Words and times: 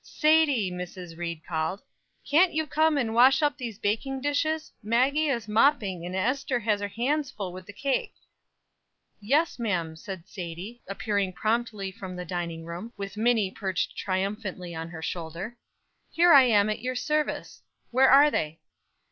"Sadie!" 0.03 0.71
Mrs. 0.71 1.15
Ried 1.15 1.45
called, 1.47 1.83
"can't 2.27 2.55
you 2.55 2.65
come 2.65 2.97
and 2.97 3.13
wash 3.13 3.43
up 3.43 3.55
these 3.59 3.77
baking 3.77 4.19
dishes? 4.19 4.71
Maggie 4.81 5.27
is 5.27 5.47
mopping, 5.47 6.07
and 6.07 6.15
Ester 6.15 6.59
has 6.59 6.81
her 6.81 6.87
hands 6.87 7.29
full 7.29 7.53
with 7.53 7.67
the 7.67 7.73
cake." 7.73 8.15
"Yes, 9.19 9.59
ma'am," 9.59 9.95
said 9.95 10.27
Sadie, 10.27 10.81
appearing 10.87 11.33
promptly 11.33 11.91
from 11.91 12.15
the 12.15 12.25
dining 12.25 12.65
room, 12.65 12.91
with 12.97 13.15
Minnie 13.15 13.51
perched 13.51 13.95
triumphantly 13.95 14.73
on 14.73 14.89
her 14.89 15.03
shoulder. 15.03 15.55
"Here 16.09 16.33
I 16.33 16.45
am, 16.45 16.67
at 16.67 16.79
your 16.81 16.95
service. 16.95 17.61
Where 17.91 18.09
are 18.09 18.31
they?" 18.31 18.59